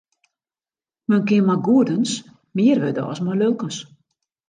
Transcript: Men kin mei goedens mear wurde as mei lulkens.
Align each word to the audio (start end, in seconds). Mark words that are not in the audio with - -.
Men 1.09 1.21
kin 1.29 1.45
mei 1.47 1.59
goedens 1.69 2.11
mear 2.55 2.79
wurde 2.83 3.03
as 3.11 3.19
mei 3.25 3.37
lulkens. 3.39 3.77